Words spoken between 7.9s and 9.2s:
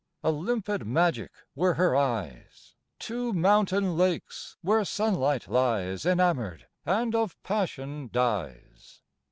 dies.